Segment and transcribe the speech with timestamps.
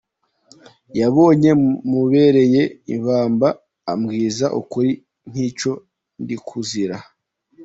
[0.99, 1.51] Yabonye
[1.89, 2.63] mubereye
[2.95, 3.49] ibamba
[3.91, 4.91] ambwiza ukuri
[5.27, 5.71] kw’icyo
[6.21, 6.97] ndikuzira